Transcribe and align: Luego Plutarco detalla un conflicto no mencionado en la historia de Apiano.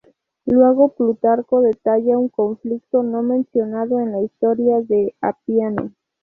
Luego 0.47 0.87
Plutarco 0.95 1.61
detalla 1.61 2.17
un 2.17 2.27
conflicto 2.29 3.03
no 3.03 3.21
mencionado 3.21 3.99
en 3.99 4.11
la 4.11 4.23
historia 4.23 4.81
de 4.81 5.13
Apiano. 5.21 5.91